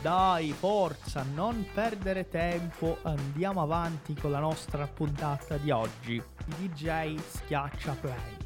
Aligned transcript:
Dai, 0.00 0.52
forza, 0.52 1.24
non 1.24 1.66
perdere 1.74 2.28
tempo, 2.28 2.98
andiamo 3.02 3.60
avanti 3.60 4.14
con 4.14 4.30
la 4.30 4.38
nostra 4.38 4.86
puntata 4.86 5.56
di 5.56 5.72
oggi. 5.72 6.22
DJ 6.56 7.18
schiaccia 7.18 7.94
play. 7.94 8.36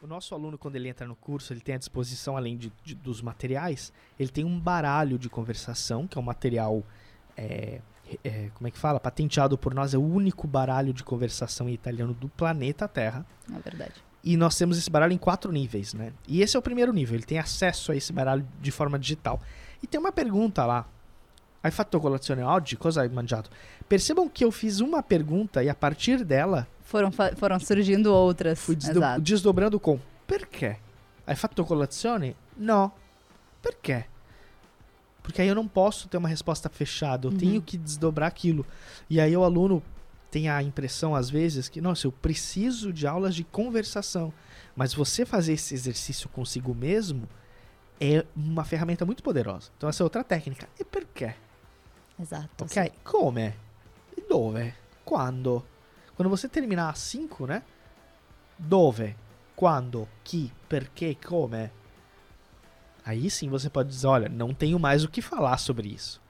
O 0.00 0.06
nosso 0.06 0.34
aluno, 0.34 0.56
quando 0.56 0.76
ele 0.76 0.88
entra 0.88 1.06
no 1.06 1.16
curso, 1.16 1.52
ele 1.52 1.60
tem 1.60 1.74
à 1.74 1.78
disposição, 1.78 2.36
além 2.36 2.56
de, 2.56 2.72
de 2.82 2.94
dos 2.94 3.20
materiais, 3.20 3.92
ele 4.18 4.30
tem 4.30 4.44
um 4.44 4.58
baralho 4.58 5.18
de 5.18 5.28
conversação, 5.28 6.06
que 6.06 6.16
é 6.16 6.20
um 6.20 6.24
material, 6.24 6.82
é, 7.36 7.82
é, 8.24 8.48
como 8.54 8.68
é 8.68 8.70
que 8.70 8.78
fala? 8.78 8.98
Patenteado 8.98 9.58
por 9.58 9.74
nós, 9.74 9.92
é 9.92 9.98
o 9.98 10.02
único 10.02 10.46
baralho 10.46 10.94
de 10.94 11.04
conversação 11.04 11.68
em 11.68 11.74
italiano 11.74 12.14
do 12.14 12.28
planeta 12.28 12.88
Terra. 12.88 13.26
É 13.52 13.58
verdade. 13.58 14.07
E 14.28 14.36
nós 14.36 14.56
temos 14.58 14.76
esse 14.76 14.90
baralho 14.90 15.14
em 15.14 15.16
quatro 15.16 15.50
níveis, 15.50 15.94
né? 15.94 16.12
E 16.26 16.42
esse 16.42 16.54
é 16.54 16.58
o 16.58 16.62
primeiro 16.62 16.92
nível, 16.92 17.14
ele 17.16 17.24
tem 17.24 17.38
acesso 17.38 17.92
a 17.92 17.96
esse 17.96 18.12
baralho 18.12 18.46
de 18.60 18.70
forma 18.70 18.98
digital. 18.98 19.40
E 19.82 19.86
tem 19.86 19.98
uma 19.98 20.12
pergunta 20.12 20.66
lá. 20.66 20.86
Hai 21.62 21.70
fatto 21.70 21.98
colazione 21.98 22.42
oggi? 22.42 22.76
Cosa 22.76 23.00
hai 23.00 23.08
mangiato? 23.08 23.48
Percebam 23.88 24.28
que 24.28 24.44
eu 24.44 24.50
fiz 24.52 24.80
uma 24.80 25.02
pergunta 25.02 25.64
e 25.64 25.68
a 25.70 25.74
partir 25.74 26.24
dela 26.24 26.68
Foram, 26.82 27.10
foram 27.36 27.58
surgindo 27.58 28.12
outras. 28.12 28.58
fui 28.58 28.76
desdo- 28.76 28.98
Exato. 28.98 29.20
desdobrando 29.22 29.80
com 29.80 29.98
perché? 30.26 30.76
Hai 31.26 31.34
fatto 31.34 31.64
colazione? 31.64 32.36
No. 32.56 32.92
Perché? 33.62 34.04
Porque 35.22 35.40
aí 35.42 35.48
eu 35.48 35.54
não 35.54 35.66
posso 35.66 36.06
ter 36.08 36.16
uma 36.18 36.28
resposta 36.28 36.68
fechada, 36.68 37.26
eu 37.26 37.30
Uhum. 37.32 37.38
tenho 37.38 37.62
que 37.62 37.76
desdobrar 37.78 38.28
aquilo. 38.28 38.64
E 39.10 39.20
aí 39.20 39.34
o 39.36 39.42
aluno 39.42 39.82
tem 40.30 40.48
a 40.48 40.62
impressão, 40.62 41.14
às 41.14 41.30
vezes, 41.30 41.68
que, 41.68 41.80
nossa, 41.80 42.06
eu 42.06 42.12
preciso 42.12 42.92
de 42.92 43.06
aulas 43.06 43.34
de 43.34 43.44
conversação. 43.44 44.32
Mas 44.76 44.94
você 44.94 45.24
fazer 45.24 45.54
esse 45.54 45.74
exercício 45.74 46.28
consigo 46.28 46.74
mesmo 46.74 47.28
é 48.00 48.24
uma 48.36 48.64
ferramenta 48.64 49.04
muito 49.04 49.22
poderosa. 49.22 49.70
Então 49.76 49.88
essa 49.88 50.02
é 50.02 50.04
outra 50.04 50.22
técnica. 50.22 50.68
E 50.78 50.84
perché? 50.84 51.34
Exato. 52.20 52.64
Ok? 52.64 52.92
Come? 53.02 53.54
E 54.16 54.20
dove? 54.28 54.74
Quando? 55.04 55.64
Quando 56.14 56.28
você 56.28 56.48
terminar 56.48 56.90
a 56.90 56.94
5, 56.94 57.46
né? 57.46 57.62
Dove? 58.58 59.16
Quando? 59.56 60.08
Chi? 60.24 60.52
Perché? 60.68 61.14
Come? 61.14 61.70
Aí 63.04 63.30
sim 63.30 63.48
você 63.48 63.70
pode 63.70 63.88
dizer, 63.88 64.06
olha, 64.06 64.28
não 64.28 64.52
tenho 64.52 64.78
mais 64.78 65.02
o 65.02 65.08
que 65.08 65.22
falar 65.22 65.58
sobre 65.58 65.88
isso. 65.88 66.20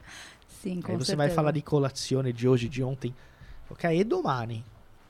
Sim, 0.63 0.81
com 0.81 0.93
Aí 0.93 0.99
você 0.99 1.07
certeza. 1.07 1.17
vai 1.17 1.31
falar 1.31 1.51
de 1.51 1.61
colazione 1.61 2.33
de 2.33 2.49
hoje, 2.49 2.69
de 2.69 2.83
ontem. 2.83 3.15
Ok? 3.71 3.99
E 3.99 4.05
domani? 4.05 4.65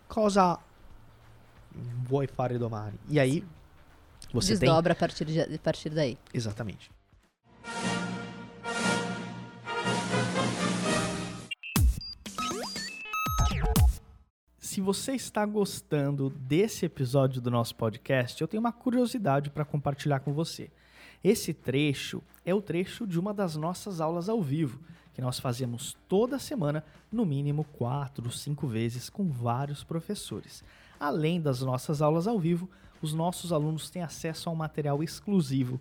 Cosa 0.09 0.59
vuoi 2.05 2.27
fare 2.27 2.59
domani? 2.59 2.99
E 3.09 3.21
aí 3.21 3.45
você 4.33 4.59
tem... 4.59 4.61
Desdobra 4.61 4.93
a 4.93 4.97
partir, 4.97 5.25
de, 5.25 5.41
a 5.41 5.59
partir 5.59 5.91
daí. 5.91 6.19
Exatamente. 6.33 6.91
Se 14.59 14.81
você 14.81 15.13
está 15.13 15.45
gostando 15.45 16.31
desse 16.31 16.85
episódio 16.85 17.41
do 17.41 17.51
nosso 17.51 17.75
podcast, 17.75 18.41
eu 18.41 18.47
tenho 18.47 18.61
uma 18.61 18.73
curiosidade 18.73 19.51
para 19.51 19.65
compartilhar 19.65 20.21
com 20.21 20.33
você. 20.33 20.71
Esse 21.23 21.53
trecho 21.53 22.23
é 22.45 22.55
o 22.55 22.63
trecho 22.63 23.07
de 23.07 23.19
uma 23.19 23.35
das 23.35 23.57
nossas 23.57 24.01
aulas 24.01 24.29
ao 24.29 24.41
vivo, 24.41 24.81
que 25.13 25.21
nós 25.21 25.41
fazemos 25.41 25.97
toda 26.09 26.39
semana, 26.39 26.85
no 27.11 27.27
mínimo 27.27 27.65
quatro, 27.65 28.31
cinco 28.31 28.67
vezes, 28.69 29.11
com 29.11 29.29
vários 29.29 29.83
professores. 29.83 30.63
Além 30.99 31.41
das 31.41 31.61
nossas 31.61 32.01
aulas 32.01 32.29
ao 32.29 32.39
vivo, 32.39 32.71
os 33.03 33.13
nossos 33.13 33.53
alunos 33.53 33.91
têm 33.91 34.03
acesso 34.03 34.49
a 34.49 34.53
um 34.53 34.57
material 34.57 35.03
exclusivo 35.03 35.81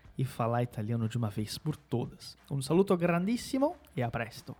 e 0.21 0.25
falar 0.25 0.61
italiano 0.61 1.09
de 1.09 1.17
uma 1.17 1.29
vez 1.29 1.57
por 1.57 1.75
todas. 1.75 2.37
Um 2.49 2.61
saluto 2.61 2.95
grandissimo 2.95 3.75
e 3.95 4.03
a 4.03 4.11
presto. 4.11 4.55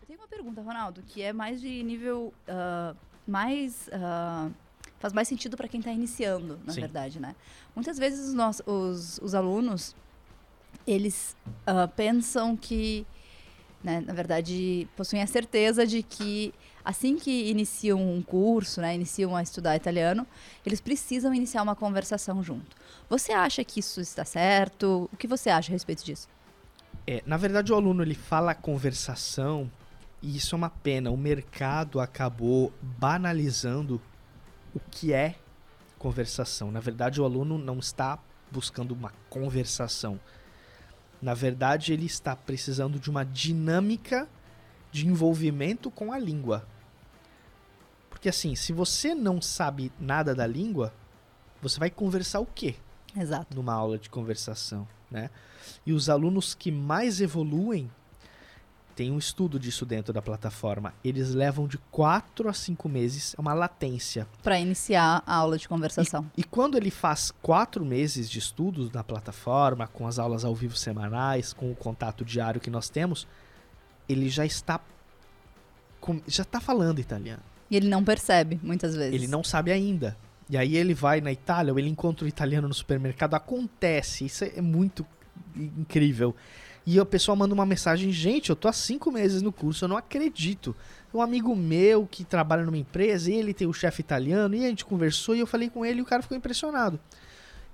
Eu 0.00 0.06
tenho 0.06 0.20
uma 0.20 0.28
pergunta, 0.28 0.62
Ronaldo, 0.62 1.02
que 1.02 1.20
é 1.20 1.32
mais 1.32 1.60
de 1.60 1.82
nível. 1.82 2.32
ah, 2.46 2.94
mais. 3.26 3.90
ah, 3.92 4.48
faz 5.00 5.12
mais 5.12 5.26
sentido 5.26 5.56
para 5.56 5.66
quem 5.66 5.80
está 5.80 5.90
iniciando, 5.90 6.60
na 6.64 6.72
Sim. 6.72 6.80
verdade, 6.82 7.18
né? 7.18 7.34
Muitas 7.74 7.98
vezes 7.98 8.28
os, 8.28 8.34
nossos, 8.34 8.62
os, 8.66 9.18
os 9.20 9.34
alunos, 9.34 9.96
eles 10.86 11.36
ah, 11.66 11.88
pensam 11.88 12.56
que, 12.56 13.04
né, 13.82 14.00
na 14.00 14.12
verdade, 14.12 14.86
possuem 14.96 15.22
a 15.22 15.26
certeza 15.26 15.84
de 15.84 16.04
que 16.04 16.54
assim 16.84 17.16
que 17.16 17.50
iniciam 17.50 18.00
um 18.00 18.22
curso, 18.22 18.80
né, 18.80 18.94
iniciam 18.94 19.36
a 19.36 19.42
estudar 19.42 19.76
italiano, 19.76 20.26
eles 20.64 20.80
precisam 20.80 21.34
iniciar 21.34 21.62
uma 21.62 21.76
conversação 21.76 22.42
junto. 22.42 22.76
Você 23.08 23.32
acha 23.32 23.64
que 23.64 23.80
isso 23.80 24.00
está 24.00 24.24
certo? 24.24 25.08
O 25.12 25.16
que 25.16 25.26
você 25.26 25.50
acha 25.50 25.70
a 25.70 25.72
respeito 25.72 26.04
disso? 26.04 26.28
É, 27.06 27.22
na 27.26 27.36
verdade, 27.36 27.72
o 27.72 27.76
aluno 27.76 28.02
ele 28.02 28.14
fala 28.14 28.54
conversação 28.54 29.70
e 30.22 30.36
isso 30.36 30.54
é 30.54 30.58
uma 30.58 30.70
pena. 30.70 31.10
O 31.10 31.16
mercado 31.16 32.00
acabou 32.00 32.72
banalizando 32.80 34.00
o 34.74 34.80
que 34.90 35.12
é 35.12 35.36
conversação. 35.98 36.70
Na 36.70 36.80
verdade, 36.80 37.20
o 37.20 37.24
aluno 37.24 37.58
não 37.58 37.78
está 37.78 38.18
buscando 38.50 38.92
uma 38.92 39.12
conversação. 39.28 40.20
Na 41.20 41.34
verdade, 41.34 41.92
ele 41.92 42.06
está 42.06 42.34
precisando 42.34 42.98
de 42.98 43.10
uma 43.10 43.24
dinâmica 43.24 44.28
de 44.90 45.06
envolvimento 45.06 45.90
com 45.90 46.12
a 46.12 46.18
língua. 46.18 46.66
Porque 48.08 48.28
assim, 48.28 48.54
se 48.54 48.72
você 48.72 49.14
não 49.14 49.40
sabe 49.40 49.92
nada 49.98 50.34
da 50.34 50.46
língua, 50.46 50.92
você 51.62 51.78
vai 51.78 51.90
conversar 51.90 52.40
o 52.40 52.46
quê? 52.46 52.76
Exato. 53.16 53.56
numa 53.56 53.72
aula 53.72 53.98
de 53.98 54.08
conversação, 54.08 54.86
né? 55.10 55.30
E 55.84 55.92
os 55.92 56.08
alunos 56.08 56.54
que 56.54 56.70
mais 56.70 57.20
evoluem, 57.20 57.90
tem 58.94 59.10
um 59.10 59.18
estudo 59.18 59.58
disso 59.58 59.86
dentro 59.86 60.12
da 60.12 60.20
plataforma, 60.20 60.92
eles 61.02 61.32
levam 61.32 61.66
de 61.66 61.78
4 61.90 62.48
a 62.48 62.52
5 62.52 62.88
meses, 62.88 63.34
é 63.36 63.40
uma 63.40 63.54
latência. 63.54 64.28
Para 64.42 64.60
iniciar 64.60 65.22
a 65.26 65.34
aula 65.34 65.56
de 65.56 65.66
conversação. 65.66 66.30
E 66.36 66.44
quando 66.44 66.76
ele 66.76 66.90
faz 66.90 67.30
4 67.42 67.84
meses 67.84 68.28
de 68.28 68.38
estudos 68.38 68.90
na 68.92 69.02
plataforma, 69.02 69.86
com 69.86 70.06
as 70.06 70.18
aulas 70.18 70.44
ao 70.44 70.54
vivo 70.54 70.76
semanais, 70.76 71.52
com 71.52 71.70
o 71.70 71.74
contato 71.74 72.24
diário 72.24 72.60
que 72.60 72.68
nós 72.68 72.90
temos, 72.90 73.26
ele 74.10 74.28
já 74.28 74.44
está 74.44 74.80
com- 76.00 76.20
já 76.26 76.42
está 76.42 76.60
falando 76.60 76.98
italiano. 76.98 77.42
E 77.70 77.76
ele 77.76 77.88
não 77.88 78.02
percebe, 78.02 78.58
muitas 78.62 78.96
vezes. 78.96 79.14
Ele 79.14 79.28
não 79.28 79.44
sabe 79.44 79.70
ainda. 79.70 80.16
E 80.48 80.56
aí 80.56 80.76
ele 80.76 80.94
vai 80.94 81.20
na 81.20 81.30
Itália, 81.30 81.72
ou 81.72 81.78
ele 81.78 81.88
encontra 81.88 82.24
o 82.24 82.28
italiano 82.28 82.66
no 82.66 82.74
supermercado. 82.74 83.34
Acontece, 83.34 84.24
isso 84.24 84.44
é 84.44 84.60
muito 84.60 85.06
incrível. 85.54 86.34
E 86.84 86.98
a 86.98 87.04
pessoa 87.04 87.36
manda 87.36 87.54
uma 87.54 87.66
mensagem, 87.66 88.10
gente, 88.10 88.50
eu 88.50 88.56
tô 88.56 88.66
há 88.66 88.72
cinco 88.72 89.12
meses 89.12 89.42
no 89.42 89.52
curso, 89.52 89.84
eu 89.84 89.88
não 89.88 89.96
acredito. 89.96 90.74
Um 91.14 91.20
amigo 91.20 91.54
meu 91.54 92.06
que 92.10 92.24
trabalha 92.24 92.64
numa 92.64 92.78
empresa, 92.78 93.30
ele 93.30 93.54
tem 93.54 93.68
o 93.68 93.72
chefe 93.72 94.00
italiano, 94.00 94.54
e 94.56 94.64
a 94.64 94.68
gente 94.68 94.84
conversou 94.84 95.36
e 95.36 95.40
eu 95.40 95.46
falei 95.46 95.68
com 95.70 95.84
ele 95.86 96.00
e 96.00 96.02
o 96.02 96.06
cara 96.06 96.22
ficou 96.22 96.36
impressionado. 96.36 96.98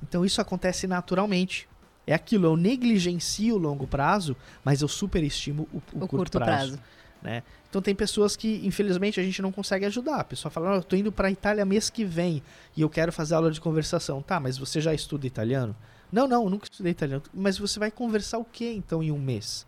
Então 0.03 0.25
isso 0.25 0.41
acontece 0.41 0.87
naturalmente. 0.87 1.67
É 2.07 2.15
aquilo, 2.15 2.47
eu 2.47 2.57
negligencio 2.57 3.57
o 3.57 3.59
longo 3.59 3.87
prazo, 3.87 4.37
mas 4.65 4.81
eu 4.81 4.89
superestimo 4.89 5.69
o, 5.73 5.77
o, 5.77 5.79
o 5.79 5.83
curto, 5.83 6.09
curto, 6.09 6.39
prazo. 6.39 6.73
prazo. 6.73 6.83
Né? 7.23 7.43
Então 7.69 7.83
tem 7.83 7.95
pessoas 7.95 8.37
que, 8.37 8.65
infelizmente, 8.65 9.19
a 9.19 9.23
gente 9.23 9.43
não 9.43 9.51
consegue 9.51 9.85
ajudar. 9.87 10.21
A 10.21 10.25
pessoa 10.25 10.51
fala, 10.51 10.73
oh, 10.73 10.75
eu 10.77 10.83
tô 10.83 10.95
indo 10.95 11.11
para 11.11 11.29
a 11.29 11.31
Itália 11.31 11.65
mês 11.65 11.91
que 11.91 12.05
vem 12.05 12.43
e 12.77 12.83
eu 12.83 12.89
quero 12.89 13.13
fazer 13.13 13.35
aula 13.35 13.51
de 13.51 13.61
conversação. 13.61 14.23
Tá, 14.23 14.39
mas 14.39 14.57
você 14.57 14.81
já 14.81 14.95
estuda 14.95 15.27
italiano? 15.27 15.75
Não, 16.13 16.29
não, 16.29 16.49
nunca 16.49 16.67
estudei 16.71 16.93
italiano. 16.93 17.23
Mas 17.35 17.59
você 17.59 17.79
vai 17.79 17.91
conversar 17.91 18.39
o 18.39 18.45
que 18.45 18.71
então 18.71 19.03
em 19.03 19.11
um 19.11 19.19
mês? 19.19 19.67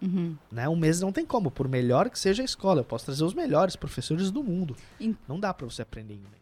Uhum. 0.00 0.36
Né? 0.50 0.68
Um 0.68 0.76
mês 0.76 1.00
não 1.00 1.12
tem 1.12 1.24
como, 1.26 1.50
por 1.50 1.68
melhor 1.68 2.08
que 2.10 2.18
seja 2.18 2.42
a 2.42 2.44
escola. 2.44 2.80
Eu 2.80 2.84
posso 2.84 3.06
trazer 3.06 3.24
os 3.24 3.34
melhores 3.34 3.76
professores 3.76 4.30
do 4.30 4.42
mundo. 4.42 4.76
In... 5.00 5.16
Não 5.28 5.38
dá 5.38 5.52
para 5.52 5.66
você 5.66 5.82
aprender 5.82 6.14
em 6.14 6.18
um 6.18 6.30
mês. 6.30 6.41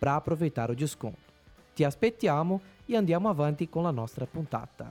para 0.00 0.16
aproveitar 0.16 0.70
o 0.70 0.74
desconto. 0.74 1.18
Ti 1.74 1.84
aspettiamo 1.84 2.60
e 2.88 2.96
andiamo 2.96 3.28
avanti 3.28 3.66
com 3.66 3.86
a 3.86 3.92
nossa 3.92 4.26
puntata. 4.26 4.90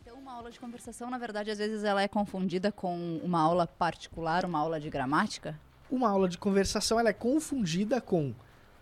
Então, 0.00 0.18
uma 0.18 0.32
aula 0.32 0.50
de 0.50 0.58
conversação, 0.58 1.10
na 1.10 1.18
verdade, 1.18 1.50
às 1.50 1.58
vezes 1.58 1.84
ela 1.84 2.02
é 2.02 2.08
confundida 2.08 2.72
com 2.72 3.20
uma 3.22 3.40
aula 3.40 3.66
particular, 3.66 4.44
uma 4.44 4.58
aula 4.58 4.80
de 4.80 4.88
gramática? 4.88 5.60
Uma 5.90 6.08
aula 6.08 6.28
de 6.28 6.38
conversação 6.38 6.98
ela 6.98 7.10
é 7.10 7.12
confundida 7.12 8.00
com 8.00 8.34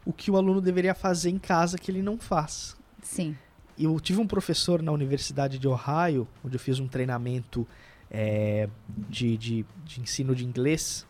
o 0.06 0.12
que 0.12 0.30
o 0.30 0.36
aluno 0.36 0.60
deveria 0.60 0.94
fazer 0.94 1.30
em 1.30 1.38
casa 1.38 1.76
que 1.76 1.90
ele 1.90 2.00
não 2.00 2.16
faz. 2.16 2.76
Sim. 3.02 3.36
Eu 3.78 3.98
tive 4.00 4.20
um 4.20 4.26
professor 4.26 4.82
na 4.82 4.90
Universidade 4.90 5.58
de 5.58 5.68
Ohio, 5.68 6.26
onde 6.44 6.56
eu 6.56 6.60
fiz 6.60 6.78
um 6.78 6.88
treinamento 6.88 7.66
é, 8.10 8.68
de, 8.88 9.36
de, 9.36 9.66
de 9.84 10.00
ensino 10.00 10.34
de 10.34 10.44
inglês, 10.44 11.06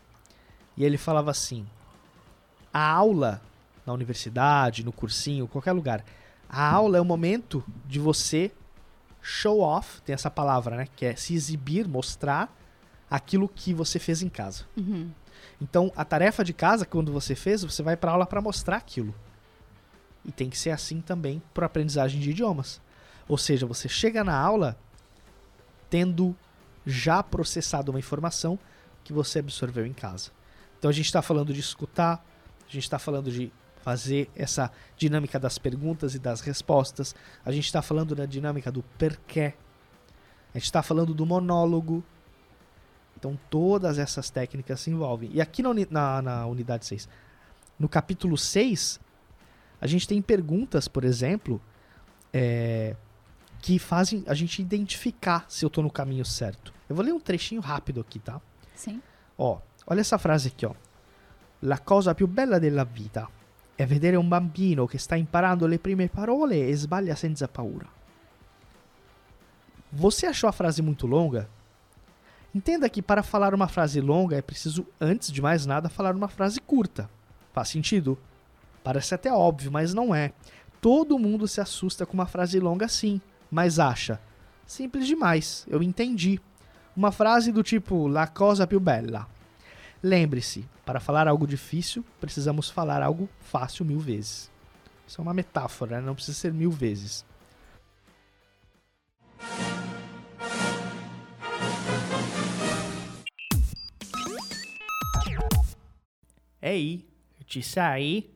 e 0.75 0.83
ele 0.83 0.97
falava 0.97 1.31
assim: 1.31 1.65
a 2.73 2.91
aula 2.91 3.41
na 3.89 3.93
universidade, 3.93 4.85
no 4.85 4.91
cursinho, 4.91 5.47
qualquer 5.47 5.71
lugar, 5.71 6.05
a 6.47 6.71
aula 6.71 6.97
é 6.97 7.01
o 7.01 7.05
momento 7.05 7.63
de 7.87 7.99
você 7.99 8.51
show 9.19 9.61
off, 9.61 9.99
tem 10.03 10.13
essa 10.13 10.29
palavra, 10.29 10.77
né? 10.77 10.87
Que 10.95 11.07
é 11.07 11.15
se 11.15 11.33
exibir, 11.33 11.87
mostrar 11.87 12.55
aquilo 13.09 13.49
que 13.49 13.73
você 13.73 13.97
fez 13.97 14.21
em 14.21 14.29
casa. 14.29 14.65
Uhum. 14.77 15.09
Então, 15.59 15.91
a 15.95 16.05
tarefa 16.05 16.43
de 16.43 16.53
casa, 16.53 16.85
quando 16.85 17.11
você 17.11 17.33
fez, 17.33 17.63
você 17.63 17.81
vai 17.81 17.97
para 17.97 18.11
aula 18.11 18.27
para 18.27 18.39
mostrar 18.39 18.77
aquilo. 18.77 19.13
E 20.23 20.31
tem 20.31 20.49
que 20.49 20.57
ser 20.57 20.69
assim 20.69 21.01
também 21.01 21.41
para 21.51 21.65
aprendizagem 21.65 22.21
de 22.21 22.29
idiomas. 22.29 22.79
Ou 23.27 23.37
seja, 23.37 23.65
você 23.65 23.89
chega 23.89 24.23
na 24.23 24.37
aula 24.37 24.77
tendo 25.89 26.35
já 26.85 27.23
processado 27.23 27.91
uma 27.91 27.99
informação 27.99 28.57
que 29.03 29.11
você 29.11 29.39
absorveu 29.39 29.85
em 29.85 29.93
casa. 29.93 30.29
Então, 30.77 30.89
a 30.89 30.93
gente 30.93 31.07
está 31.07 31.21
falando 31.23 31.51
de 31.51 31.59
escutar, 31.59 32.23
a 32.67 32.71
gente 32.71 32.83
está 32.83 32.99
falando 32.99 33.31
de 33.31 33.51
fazer 33.89 34.29
essa 34.35 34.71
dinâmica 34.95 35.39
das 35.39 35.57
perguntas 35.57 36.13
e 36.13 36.19
das 36.19 36.41
respostas. 36.41 37.15
A 37.43 37.51
gente 37.51 37.65
está 37.65 37.81
falando 37.81 38.13
da 38.13 38.27
dinâmica 38.27 38.71
do 38.71 38.83
porquê. 38.99 39.55
A 40.53 40.59
gente 40.59 40.65
está 40.65 40.83
falando 40.83 41.11
do 41.11 41.25
monólogo. 41.25 42.03
Então, 43.17 43.37
todas 43.49 43.97
essas 43.97 44.29
técnicas 44.29 44.79
se 44.79 44.91
envolvem. 44.91 45.31
E 45.33 45.41
aqui 45.41 45.63
na, 45.63 45.73
na, 45.89 46.21
na 46.21 46.45
unidade 46.45 46.85
6, 46.85 47.09
no 47.79 47.89
capítulo 47.89 48.37
6, 48.37 48.99
a 49.81 49.87
gente 49.87 50.07
tem 50.07 50.21
perguntas, 50.21 50.87
por 50.87 51.03
exemplo, 51.03 51.59
é, 52.31 52.95
que 53.59 53.79
fazem 53.79 54.23
a 54.27 54.35
gente 54.35 54.61
identificar 54.61 55.45
se 55.49 55.65
eu 55.65 55.67
estou 55.67 55.83
no 55.83 55.89
caminho 55.89 56.23
certo. 56.23 56.71
Eu 56.87 56.95
vou 56.95 57.03
ler 57.03 57.11
um 57.11 57.19
trechinho 57.19 57.59
rápido 57.59 57.99
aqui, 58.01 58.19
tá? 58.19 58.39
Sim. 58.75 59.01
Ó, 59.35 59.59
olha 59.87 60.01
essa 60.01 60.19
frase 60.19 60.49
aqui, 60.49 60.67
ó. 60.67 60.75
La 61.63 61.79
cosa 61.79 62.13
più 62.13 62.27
bella 62.27 62.59
della 62.59 62.85
vita 62.85 63.38
è 63.79 63.85
vedere 63.85 64.17
un 64.17 64.27
bambino 64.27 64.85
che 64.85 64.97
sta 64.97 65.15
imparando 65.15 65.65
le 65.65 65.79
prime 65.79 66.09
parole 66.09 66.67
e 66.67 66.75
sbaglia 66.75 67.15
senza 67.15 67.47
paura. 67.47 67.87
Você 69.93 70.25
achou 70.25 70.49
a 70.49 70.51
frase 70.51 70.81
muito 70.81 71.07
longa? 71.07 71.47
Entenda 72.53 72.89
que 72.89 73.01
para 73.01 73.23
falar 73.23 73.53
uma 73.53 73.69
frase 73.69 74.01
longa 74.01 74.35
é 74.35 74.41
preciso, 74.41 74.85
antes 74.99 75.31
de 75.31 75.41
mais 75.41 75.65
nada, 75.65 75.87
falar 75.87 76.13
uma 76.13 76.27
frase 76.27 76.59
curta. 76.59 77.09
Faz 77.53 77.69
sentido? 77.69 78.17
Parece 78.83 79.15
até 79.15 79.31
óbvio, 79.31 79.71
mas 79.71 79.93
não 79.93 80.13
é. 80.13 80.33
Todo 80.81 81.17
mundo 81.17 81.47
se 81.47 81.61
assusta 81.61 82.05
com 82.05 82.15
uma 82.15 82.25
frase 82.25 82.59
longa 82.59 82.89
sim, 82.89 83.21
mas 83.49 83.79
acha. 83.79 84.19
Simples 84.65 85.07
demais, 85.07 85.65
eu 85.69 85.81
entendi. 85.81 86.37
Uma 86.97 87.13
frase 87.13 87.49
do 87.49 87.63
tipo 87.63 88.09
La 88.09 88.27
cosa 88.27 88.67
più 88.67 88.81
bella. 88.81 89.25
Lembre-se, 90.01 90.65
para 90.85 91.01
falar 91.01 91.27
algo 91.27 91.45
difícil, 91.45 92.05
precisamos 92.21 92.69
falar 92.69 93.03
algo 93.03 93.27
fácil 93.41 93.83
mil 93.83 93.99
vezes. 93.99 94.49
Isso 95.05 95.19
é 95.19 95.21
uma 95.21 95.33
metáfora, 95.33 95.99
né? 95.99 96.05
não 96.05 96.15
precisa 96.15 96.37
ser 96.37 96.53
mil 96.53 96.71
vezes. 96.71 97.25
Ei, 106.61 107.05
te 107.45 107.61
saí. 107.61 108.33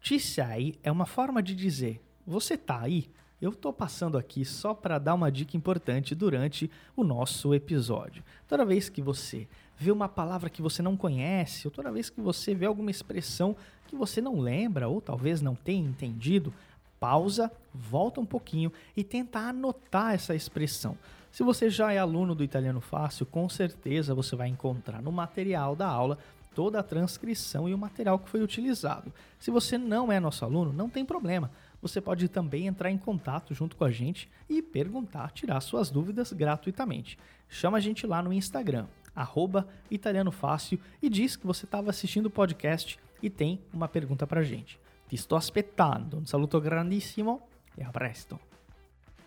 Te 0.00 0.18
saí 0.18 0.78
é 0.82 0.90
uma 0.90 1.06
forma 1.06 1.40
de 1.40 1.54
dizer: 1.54 2.02
você 2.26 2.56
tá 2.56 2.80
aí? 2.80 3.08
Eu 3.40 3.50
estou 3.50 3.72
passando 3.72 4.16
aqui 4.16 4.44
só 4.44 4.72
para 4.72 4.98
dar 4.98 5.14
uma 5.14 5.30
dica 5.30 5.56
importante 5.56 6.14
durante 6.14 6.70
o 6.96 7.04
nosso 7.04 7.54
episódio. 7.54 8.24
Toda 8.48 8.64
vez 8.64 8.88
que 8.88 9.02
você 9.02 9.46
vê 9.76 9.90
uma 9.90 10.08
palavra 10.08 10.50
que 10.50 10.62
você 10.62 10.82
não 10.82 10.96
conhece, 10.96 11.66
ou 11.66 11.70
toda 11.70 11.92
vez 11.92 12.08
que 12.10 12.20
você 12.20 12.54
vê 12.54 12.66
alguma 12.66 12.90
expressão 12.90 13.56
que 13.86 13.96
você 13.96 14.20
não 14.20 14.40
lembra 14.40 14.88
ou 14.88 15.00
talvez 15.00 15.40
não 15.40 15.54
tenha 15.54 15.86
entendido, 15.86 16.52
pausa, 16.98 17.50
volta 17.72 18.20
um 18.20 18.26
pouquinho 18.26 18.72
e 18.96 19.04
tenta 19.04 19.38
anotar 19.38 20.14
essa 20.14 20.34
expressão. 20.34 20.96
Se 21.30 21.42
você 21.42 21.68
já 21.68 21.92
é 21.92 21.98
aluno 21.98 22.34
do 22.34 22.44
Italiano 22.44 22.80
Fácil, 22.80 23.26
com 23.26 23.48
certeza 23.48 24.14
você 24.14 24.36
vai 24.36 24.48
encontrar 24.48 25.02
no 25.02 25.10
material 25.10 25.74
da 25.74 25.88
aula 25.88 26.18
toda 26.54 26.78
a 26.78 26.82
transcrição 26.82 27.68
e 27.68 27.74
o 27.74 27.78
material 27.78 28.18
que 28.18 28.28
foi 28.28 28.40
utilizado. 28.40 29.12
Se 29.38 29.50
você 29.50 29.76
não 29.76 30.12
é 30.12 30.20
nosso 30.20 30.44
aluno, 30.44 30.72
não 30.72 30.88
tem 30.88 31.04
problema. 31.04 31.50
Você 31.82 32.00
pode 32.00 32.28
também 32.28 32.66
entrar 32.66 32.90
em 32.90 32.96
contato 32.96 33.52
junto 33.52 33.76
com 33.76 33.84
a 33.84 33.90
gente 33.90 34.30
e 34.48 34.62
perguntar, 34.62 35.32
tirar 35.32 35.60
suas 35.60 35.90
dúvidas 35.90 36.32
gratuitamente. 36.32 37.18
Chama 37.48 37.78
a 37.78 37.80
gente 37.80 38.06
lá 38.06 38.22
no 38.22 38.32
Instagram, 38.32 38.86
arroba 39.14 39.66
Italiano 39.90 40.30
Fácil, 40.30 40.80
e 41.02 41.08
diz 41.08 41.36
que 41.36 41.46
você 41.46 41.64
estava 41.64 41.90
assistindo 41.90 42.26
o 42.26 42.30
podcast 42.30 42.98
e 43.22 43.30
tem 43.30 43.60
uma 43.72 43.88
pergunta 43.88 44.26
para 44.26 44.42
gente. 44.42 44.78
Ti 45.08 45.16
sto 45.16 45.36
aspettando. 45.36 46.18
Um 46.18 46.26
saluto 46.26 46.60
grandissimo 46.60 47.42
e 47.76 47.82
a 47.82 47.90
presto. 47.90 48.38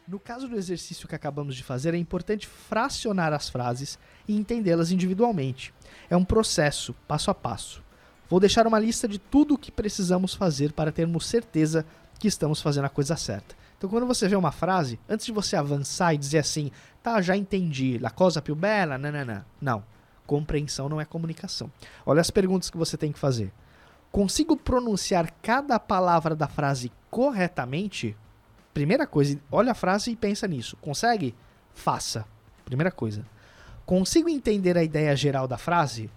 No 0.08 0.20
caso 0.20 0.48
do 0.48 0.56
exercício 0.56 1.08
que 1.08 1.16
acabamos 1.16 1.56
de 1.56 1.64
fazer, 1.64 1.94
é 1.94 1.98
importante 1.98 2.48
fracionar 2.48 3.34
as 3.34 3.50
frases 3.50 4.00
e 4.28 4.36
entendê-las 4.36 4.92
individualmente. 4.92 5.74
É 6.10 6.16
um 6.16 6.24
processo, 6.24 6.94
passo 7.08 7.30
a 7.30 7.36
passo. 7.36 7.84
Vou 8.30 8.40
deixar 8.40 8.68
uma 8.68 8.80
lista 8.80 9.08
de 9.08 9.20
tudo 9.20 9.56
o 9.56 9.58
que 9.58 9.72
precisamos 9.72 10.34
fazer 10.34 10.72
para 10.72 10.92
termos 10.92 11.26
certeza 11.26 11.86
que 12.20 12.28
estamos 12.28 12.62
fazendo 12.62 12.86
a 12.86 12.90
coisa 12.90 13.16
certa. 13.16 13.56
Então, 13.78 13.90
quando 13.90 14.08
você 14.08 14.28
vê 14.28 14.36
uma 14.36 14.52
frase, 14.52 15.00
antes 15.08 15.26
de 15.26 15.32
você 15.32 15.56
avançar 15.56 16.14
e 16.14 16.18
dizer 16.18 16.40
assim, 16.40 16.72
tá, 17.08 17.22
já 17.22 17.38
entendi, 17.38 17.98
la 18.00 18.12
cosa 18.12 18.42
più 18.42 18.54
bella, 18.54 18.98
nanana. 18.98 19.46
Não. 19.62 19.82
Compreensão 20.26 20.90
não 20.90 21.00
é 21.00 21.06
comunicação. 21.06 21.72
Olha 22.06 22.20
as 22.20 22.30
perguntas 22.30 22.70
que 22.70 22.78
você 22.78 22.98
tem 22.98 23.14
que 23.14 23.20
fazer. 23.20 23.54
Consigo 24.12 24.58
pronunciar 24.58 25.32
cada 25.42 25.80
palavra 25.80 26.36
da 26.36 26.50
frase 26.50 26.92
corretamente? 27.10 28.14
Primeira 28.74 29.08
coisa, 29.08 29.40
olha 29.50 29.72
a 29.72 29.76
frase 29.76 30.12
e 30.12 30.18
pensa 30.18 30.46
nisso. 30.50 30.76
Consegue? 30.82 31.34
Faça. 31.74 32.26
Primeira 32.66 32.92
coisa. 32.92 33.26
Consigo 33.86 34.28
entender 34.28 34.78
a 34.78 34.84
ideia 34.84 35.16
geral 35.16 35.48
da 35.48 35.58
frase? 35.58 36.10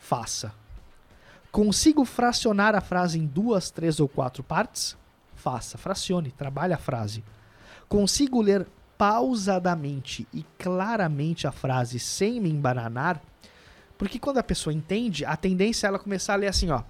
Faça. 0.00 0.52
Consigo 1.52 2.04
fracionar 2.04 2.74
a 2.74 2.80
frase 2.80 3.16
em 3.16 3.26
duas, 3.26 3.70
três 3.70 4.00
ou 4.00 4.08
quatro 4.08 4.42
partes? 4.42 4.96
Faça. 5.36 5.78
Fracione, 5.78 6.32
trabalhe 6.32 6.72
a 6.72 6.78
frase. 6.78 7.22
Consigo 7.88 8.42
ler 8.42 8.66
pausadamente 8.96 10.26
e 10.32 10.44
claramente 10.58 11.46
a 11.46 11.52
frase 11.52 11.98
sem 11.98 12.40
me 12.40 12.50
embananar? 12.50 13.20
Porque 13.98 14.18
quando 14.18 14.38
a 14.38 14.42
pessoa 14.42 14.72
entende, 14.74 15.24
a 15.24 15.36
tendência 15.36 15.86
é 15.86 15.88
ela 15.88 15.98
começar 15.98 16.34
a 16.34 16.36
ler 16.36 16.48
assim, 16.48 16.70
ó. 16.70 16.82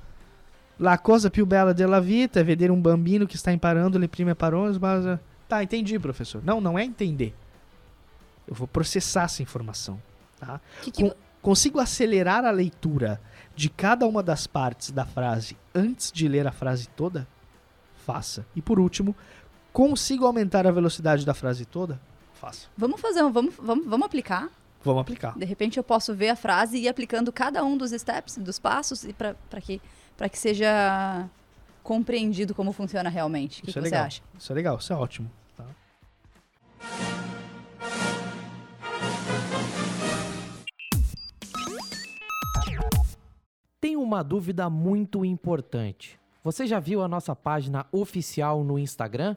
La 0.79 0.99
cosa 0.99 1.31
più 1.31 1.47
bella 1.47 1.73
della 1.73 2.01
vita 2.01 2.41
é 2.41 2.45
vedere 2.45 2.71
um 2.71 2.81
bambino 2.81 3.27
que 3.27 3.37
está 3.37 3.51
imparando 3.53 3.99
le 3.99 4.09
prime 4.09 4.35
parole. 4.35 4.79
Mas... 4.79 5.19
Tá, 5.49 5.63
entendi, 5.63 5.99
professor. 5.99 6.43
Não, 6.45 6.61
não 6.61 6.79
é 6.79 6.85
entender. 6.85 7.35
Eu 8.47 8.55
vou 8.55 8.69
processar 8.69 9.25
essa 9.25 9.43
informação. 9.43 10.01
Tá? 10.39 10.61
Que 10.83 10.91
que- 10.91 11.03
Com- 11.03 11.15
consigo 11.41 11.79
acelerar 11.81 12.45
a 12.45 12.51
leitura 12.51 13.21
de 13.55 13.71
cada 13.71 14.07
uma 14.07 14.23
das 14.23 14.47
partes 14.47 14.91
da 14.91 15.07
frase 15.07 15.57
antes 15.75 16.13
de 16.13 16.29
ler 16.29 16.47
a 16.47 16.53
frase 16.53 16.89
toda? 16.89 17.27
Faça. 18.05 18.45
E 18.55 18.61
por 18.61 18.79
último, 18.79 19.17
consigo 19.77 20.25
aumentar 20.25 20.67
a 20.67 20.71
velocidade 20.71 21.27
da 21.27 21.35
frase 21.35 21.67
toda? 21.67 22.01
Faça. 22.33 22.67
Vamos 22.79 22.99
fazer 22.99 23.23
um. 23.23 23.31
Vamos, 23.31 23.55
vamos, 23.59 23.87
vamos 23.87 24.07
aplicar. 24.07 24.49
Vamos 24.83 25.03
aplicar. 25.03 25.37
De 25.39 25.45
repente 25.45 25.77
eu 25.77 25.85
posso 25.85 26.15
ver 26.15 26.31
a 26.31 26.37
frase 26.37 26.79
e 26.79 26.85
ir 26.85 26.89
aplicando 26.89 27.31
cada 27.31 27.63
um 27.63 27.77
dos 27.77 27.91
steps, 27.91 28.39
dos 28.39 28.59
passos, 28.59 29.05
e 29.05 29.13
para 29.13 29.35
que, 29.61 29.83
pra 30.17 30.31
que 30.31 30.39
seja 30.39 31.29
compreendido 31.83 32.55
como 32.55 32.73
funciona 32.73 33.11
realmente. 33.11 33.61
O 33.61 33.65
que, 33.65 33.71
Isso 33.71 33.75
que 33.75 33.79
é 33.81 33.83
você 33.83 33.95
legal. 33.95 34.07
acha? 34.07 34.23
Isso 34.39 34.51
é 34.51 34.55
legal, 34.55 34.79
isso 34.79 34.93
é 34.95 34.97
ótimo. 34.97 35.31
tá? 35.55 35.65
Tem 43.79 43.95
uma 43.97 44.23
dúvida 44.25 44.71
muito 44.71 45.23
importante. 45.23 46.19
Você 46.43 46.67
já 46.67 46.81
viu 46.81 47.03
a 47.03 47.09
nossa 47.09 47.37
página 47.37 47.87
oficial 47.93 48.65
no 48.65 48.79
Instagram? 48.79 49.37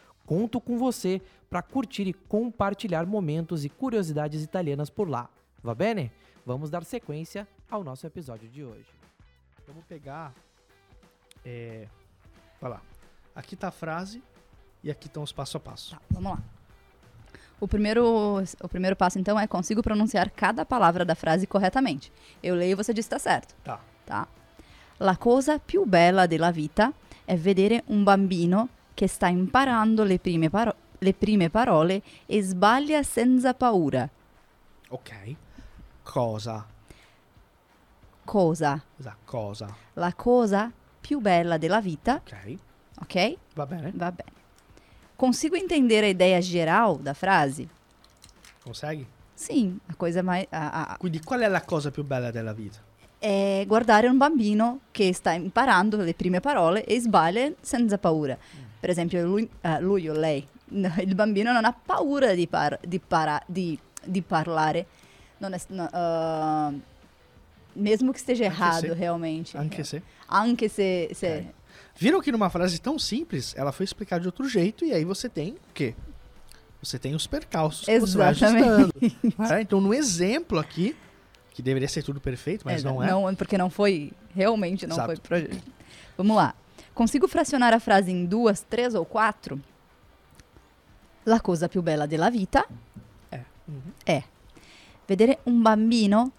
Conto 0.31 0.61
com 0.61 0.77
você 0.77 1.21
para 1.49 1.61
curtir 1.61 2.07
e 2.07 2.13
compartilhar 2.13 3.05
momentos 3.05 3.65
e 3.65 3.69
curiosidades 3.69 4.41
italianas 4.41 4.89
por 4.89 5.09
lá. 5.09 5.29
Va 5.61 5.75
bene? 5.75 6.09
Vamos 6.45 6.69
dar 6.69 6.85
sequência 6.85 7.45
ao 7.69 7.83
nosso 7.83 8.07
episódio 8.07 8.47
de 8.47 8.63
hoje. 8.63 8.87
Vamos 9.67 9.83
pegar. 9.83 10.33
É, 11.43 11.85
vai 12.61 12.71
lá. 12.71 12.81
Aqui 13.35 13.57
tá 13.57 13.67
a 13.67 13.71
frase 13.71 14.23
e 14.81 14.89
aqui 14.89 15.07
estão 15.07 15.21
os 15.21 15.33
passo 15.33 15.57
a 15.57 15.59
passo. 15.59 15.91
Tá, 15.95 16.01
vamos 16.09 16.31
lá. 16.31 16.39
O 17.59 17.67
primeiro, 17.67 18.41
o 18.63 18.69
primeiro 18.69 18.95
passo, 18.95 19.19
então, 19.19 19.37
é 19.37 19.45
consigo 19.45 19.83
pronunciar 19.83 20.29
cada 20.29 20.63
palavra 20.63 21.03
da 21.03 21.13
frase 21.13 21.45
corretamente. 21.45 22.09
Eu 22.41 22.55
leio 22.55 22.71
e 22.71 22.75
você 22.75 22.93
diz 22.93 23.05
que 23.05 23.13
está 23.13 23.19
certo, 23.19 23.53
Tá. 23.65 23.81
tá? 24.05 24.29
La 24.97 25.17
cosa 25.17 25.59
più 25.59 25.85
bella 25.85 26.25
della 26.25 26.51
vita 26.51 26.93
è 27.25 27.35
vedere 27.35 27.83
un 27.87 28.05
bambino 28.05 28.69
che 29.01 29.07
sta 29.07 29.25
imparando 29.29 30.03
le 30.03 30.19
prime, 30.19 30.51
paro- 30.51 30.75
le 30.99 31.13
prime 31.15 31.49
parole 31.49 32.03
e 32.27 32.43
sbaglia 32.43 33.01
senza 33.01 33.55
paura. 33.55 34.07
Ok. 34.89 35.35
Cosa. 36.03 36.63
Cosa? 38.23 38.79
Esatto, 38.99 39.17
cosa. 39.25 39.75
La 39.93 40.13
cosa 40.13 40.71
più 41.01 41.19
bella 41.19 41.57
della 41.57 41.81
vita, 41.81 42.21
Ok. 42.23 42.57
ok? 43.01 43.37
Va 43.55 43.65
bene? 43.65 43.91
Va 43.95 44.11
bene. 44.11 44.31
Consigo 45.15 45.55
entender 45.55 46.03
a 46.03 46.07
ideia 46.07 46.39
geral 46.39 46.99
da 46.99 47.15
frase? 47.15 47.67
Consegue? 48.61 49.07
Sim, 49.33 49.79
a 49.87 49.95
coisa 49.95 50.21
mais. 50.21 50.45
a- 50.51 50.89
a- 50.89 50.97
Quindi 50.99 51.21
qual 51.23 51.39
è 51.39 51.47
la 51.47 51.63
cosa 51.63 51.89
più 51.89 52.03
bella 52.03 52.29
della 52.29 52.53
vita? 52.53 52.77
è 53.17 53.63
guardare 53.67 54.07
un 54.07 54.17
bambino 54.17 54.79
che 54.91 55.11
sta 55.13 55.31
imparando 55.31 55.97
le 55.97 56.13
prime 56.15 56.39
parole 56.39 56.83
e 56.85 56.99
sbaglia 56.99 57.51
senza 57.61 57.97
paura. 57.99 58.37
Per 58.81 58.89
esempio, 58.89 59.23
lui, 59.25 59.47
eh, 59.61 59.79
lui 59.79 60.09
o 60.09 60.13
lei, 60.13 60.45
il 60.71 61.13
bambino 61.15 61.53
non 61.53 61.63
ha 61.65 61.71
paura 61.71 62.33
di, 62.33 62.47
par- 62.47 62.79
di 62.85 62.99
para- 62.99 63.41
di- 63.47 63.79
di 64.03 64.21
parlare. 64.21 64.85
Non 65.37 65.53
è- 65.53 65.61
no, 65.69 65.87
eh, 65.87 66.81
mesmo 67.75 68.11
que 68.11 68.17
esteja 68.19 68.45
Anche 68.47 68.55
errado, 68.57 68.87
se- 68.87 68.93
realmente. 68.93 69.57
Anche 69.57 69.83
se. 69.83 70.01
Anche 70.27 70.67
se. 70.69 71.09
se-. 71.13 71.45
Viram 71.99 72.19
que 72.21 72.31
numa 72.31 72.49
frase 72.49 72.79
tão 72.81 72.97
simples, 72.97 73.53
ela 73.55 73.71
foi 73.71 73.83
explicada 73.85 74.21
de 74.21 74.27
outro 74.27 74.47
jeito 74.49 74.83
e 74.83 74.91
aí 74.93 75.05
você 75.05 75.29
tem 75.29 75.51
o 75.51 75.73
quê? 75.73 75.93
Você 76.81 76.97
tem 76.97 77.13
os 77.13 77.27
percalços 77.27 77.85
que 77.85 77.99
você 77.99 78.17
vai 78.17 78.31
Exatamente. 78.31 79.17
Ah, 79.37 79.61
então, 79.61 79.79
no 79.79 79.93
exemplo 79.93 80.57
aqui, 80.57 80.95
que 81.51 81.61
deveria 81.61 81.87
ser 81.87 82.01
tudo 82.01 82.19
perfeito, 82.19 82.63
mas 82.65 82.83
É, 82.83 82.87
não 82.87 83.29
é. 83.29 83.35
porque 83.35 83.57
não 83.57 83.69
foi. 83.69 84.11
Realmente 84.33 84.87
não 84.87 84.95
Exato. 84.95 85.21
foi. 85.23 85.49
Vamos 86.17 86.35
lá. 86.35 86.55
Consigo 86.93 87.27
fracionar 87.27 87.73
a 87.73 87.79
frase 87.79 88.11
em 88.11 88.25
duas, 88.25 88.61
três 88.61 88.93
ou 88.93 89.05
quatro? 89.05 89.59
La 91.25 91.39
cosa 91.39 91.67
più 91.69 91.81
bella 91.81 92.05
della 92.05 92.29
vita 92.29 92.65
É. 93.29 93.43
Uhum. 93.65 93.93
è 94.03 94.21
vedere 95.05 95.39
un 95.43 95.61
bambino 95.61 96.31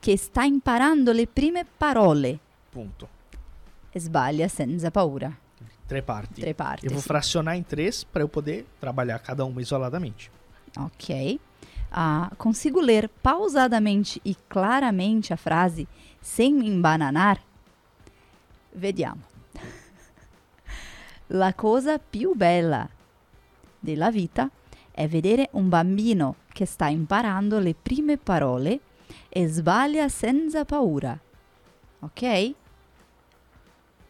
che 0.00 0.16
sta 0.16 0.42
imparando 0.42 1.12
le 1.12 1.26
prime 1.26 1.64
parole 1.64 2.38
Ponto. 2.70 3.08
e 3.90 4.00
sbaglia 4.00 4.48
senza 4.48 4.90
paura. 4.90 5.30
Três 5.86 6.02
partes. 6.04 6.38
Tre 6.40 6.54
parti. 6.54 6.86
Eu 6.86 6.92
vou 6.92 7.02
fracionar 7.02 7.54
em 7.56 7.62
três 7.62 8.02
para 8.04 8.22
eu 8.22 8.28
poder 8.28 8.64
trabalhar 8.80 9.18
cada 9.18 9.44
uma 9.44 9.60
isoladamente. 9.60 10.30
Ok. 10.78 11.38
Ah, 11.90 12.30
consigo 12.38 12.80
ler 12.80 13.08
pausadamente 13.22 14.18
e 14.24 14.34
claramente 14.48 15.32
a 15.34 15.36
frase 15.36 15.86
sem 16.20 16.54
me 16.54 16.66
embananar? 16.66 17.42
Vediamo. 18.74 19.20
La 21.34 21.54
cosa 21.54 21.98
più 21.98 22.34
bella 22.34 22.88
della 23.78 24.10
vita 24.10 24.50
è 24.90 25.08
vedere 25.08 25.48
un 25.52 25.68
bambino 25.68 26.36
che 26.52 26.66
sta 26.66 26.88
imparando 26.88 27.58
le 27.58 27.74
prime 27.74 28.18
parole 28.18 28.80
e 29.30 29.46
sbaglia 29.48 30.08
senza 30.08 30.64
paura. 30.64 31.18
Ok? 32.00 32.54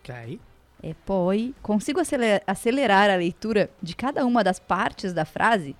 Ok. 0.00 0.38
E 0.85 0.95
poi 1.05 1.55
consigo 1.61 2.00
acele- 2.00 2.43
acelerar 2.45 3.09
a 3.11 3.17
leitura 3.17 3.69
de 3.81 3.95
cada 3.95 4.25
uma 4.25 4.43
das 4.43 4.59
partes 4.59 5.12
da 5.12 5.25
frase 5.25 5.76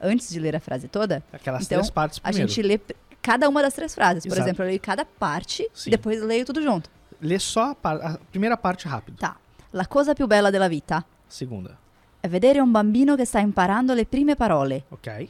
antes 0.00 0.30
de 0.30 0.38
ler 0.38 0.54
a 0.54 0.60
frase 0.60 0.86
toda? 0.86 1.24
Aquelas 1.32 1.64
Então, 1.64 1.78
três 1.78 1.90
partes 1.90 2.20
A 2.22 2.28
primeiro. 2.28 2.48
gente 2.48 2.62
lê 2.62 2.78
cada 3.20 3.48
uma 3.48 3.62
das 3.62 3.74
três 3.74 3.92
frases. 3.92 4.22
Por 4.22 4.32
Exato. 4.34 4.46
exemplo, 4.48 4.62
eu 4.62 4.68
leio 4.68 4.80
cada 4.80 5.04
parte 5.04 5.68
Sim. 5.74 5.88
e 5.88 5.90
depois 5.90 6.22
leio 6.22 6.44
tudo 6.44 6.62
junto. 6.62 6.88
Lê 7.20 7.38
só 7.40 7.74
a, 7.82 7.90
a 8.12 8.18
primeira 8.30 8.56
parte 8.56 8.86
rápido. 8.86 9.16
Tá. 9.18 9.36
La 9.74 9.86
cosa 9.88 10.12
più 10.14 10.26
bella 10.26 10.50
della 10.50 10.68
vita 10.68 11.04
Segunda. 11.26 11.76
è 12.20 12.28
vedere 12.28 12.60
un 12.60 12.70
bambino 12.70 13.16
che 13.16 13.24
sta 13.24 13.40
imparando 13.40 13.92
le 13.94 14.06
prime 14.06 14.36
parole 14.36 14.84
Ok. 14.90 15.28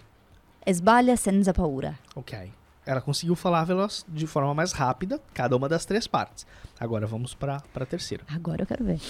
e 0.63 0.75
sbaglia 0.75 1.17
senza 1.17 1.53
paura. 1.53 1.95
Ok. 2.15 2.49
Ela 2.87 3.01
conseguiu 3.01 3.35
falar 3.35 3.65
veloz, 3.65 4.05
de 4.07 4.27
forma 4.27 4.53
mais 4.53 4.73
rápida, 4.73 5.19
cada 5.33 5.57
uma 5.57 5.67
das 5.69 5.87
três 5.87 6.07
partes. 6.07 6.45
Agora 6.79 7.07
vamos 7.07 7.35
para 7.35 7.63
a 7.75 7.87
terceira. 7.87 8.25
Agora 8.29 8.63
eu 8.63 8.67
quero 8.67 8.85
ver. 8.85 9.01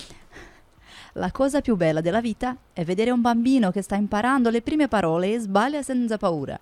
La 1.15 1.33
cosa 1.33 1.61
più 1.61 1.75
bella 1.75 2.01
della 2.01 2.21
vita 2.21 2.57
è 2.73 2.85
vedere 2.85 3.11
un 3.11 3.21
bambino 3.21 3.73
che 3.73 3.83
sta 3.83 3.97
imparando 3.97 4.51
le 4.51 4.63
prime 4.63 4.87
parole 4.87 5.33
e 5.35 5.39
sbaglia 5.41 5.83
senza 5.83 6.17
paura. 6.17 6.59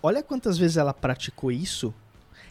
Olha 0.00 0.24
quantas 0.24 0.58
vezes 0.58 0.76
ela 0.76 0.92
praticou 0.92 1.50
isso 1.52 1.92